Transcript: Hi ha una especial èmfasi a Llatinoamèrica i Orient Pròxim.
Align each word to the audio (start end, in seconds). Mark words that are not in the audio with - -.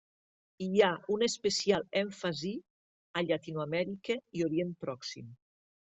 Hi 0.67 0.79
ha 0.85 0.89
una 1.15 1.27
especial 1.33 1.85
èmfasi 2.03 2.55
a 3.21 3.25
Llatinoamèrica 3.29 4.21
i 4.41 4.47
Orient 4.51 4.77
Pròxim. 4.85 5.35